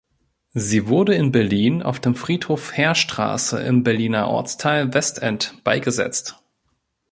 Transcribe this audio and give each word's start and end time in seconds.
Sie 0.55 0.87
wurde 0.87 1.13
in 1.13 1.31
Berlin 1.31 1.83
auf 1.83 1.99
dem 1.99 2.15
Friedhof 2.15 2.75
Heerstraße 2.75 3.61
im 3.61 3.83
Berliner 3.83 4.29
Ortsteil 4.29 4.95
Westend 4.95 5.63
beigesetzt. 5.63 6.41